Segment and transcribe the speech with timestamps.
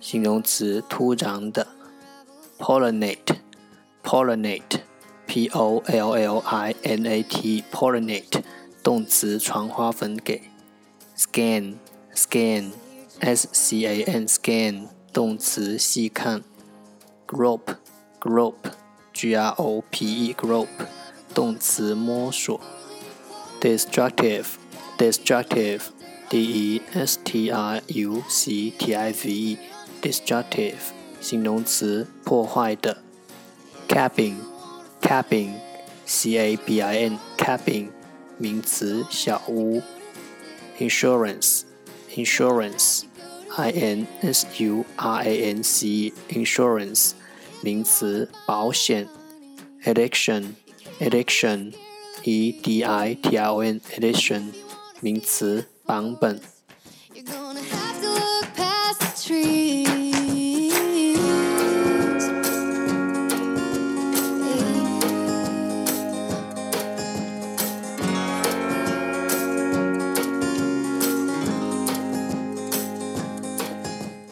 [0.02, 1.67] 形容词，突然的。
[2.59, 3.38] pollinate,
[4.04, 4.80] pollinate,
[5.28, 8.42] p o l l i n a t, pollinate，
[8.81, 10.42] 动词，传花粉给。
[11.16, 11.76] scan,
[12.16, 12.72] scan,
[13.20, 16.42] s c a n, scan，动词，细看。
[17.28, 17.76] grop,
[18.20, 18.56] grop,
[19.14, 20.67] g r o p e, grop，
[21.36, 22.59] 动词，摸索。
[23.62, 24.46] destructive,
[25.00, 25.82] destructive,
[26.30, 27.32] d e s t
[27.72, 28.44] r u c
[28.80, 29.58] t i v e,
[30.02, 30.82] destructive
[31.22, 32.98] 形容词，破坏的。
[33.88, 34.36] cabin,
[35.02, 35.54] cabin,
[36.06, 37.88] c a b i n, cabin
[38.38, 39.82] 名词，小屋。
[40.80, 41.64] insurance,
[42.16, 43.04] insurance,
[43.58, 47.12] i n s u r a n c e, insurance
[47.62, 49.08] 名词，保险。
[49.86, 50.56] election,
[51.00, 51.72] election
[52.30, 54.48] E D I T I O N edition
[54.99, 56.38] 名词版本。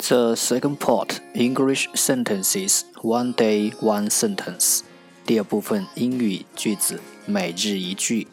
[0.07, 4.83] The second part English sentences, one day, one sentence.
[5.25, 8.27] 第二部分英语句子每日一句。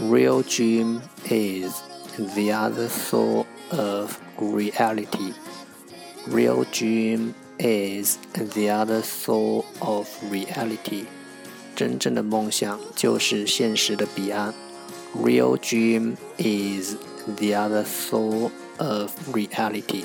[0.00, 1.72] Real dream is
[2.16, 3.46] the other s o u
[3.76, 5.34] l of reality.
[6.26, 11.04] Real dream is the other s o u l of reality.
[11.76, 14.54] 真正的梦想就是现实的彼岸。
[15.22, 16.94] Real dream is
[17.36, 18.50] the other s i u
[18.80, 20.04] l of reality.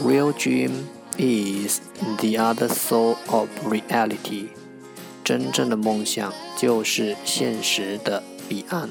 [0.00, 1.80] Real dream is
[2.20, 4.48] the other side of reality.
[5.24, 8.90] 真正的梦想就是现实的彼岸。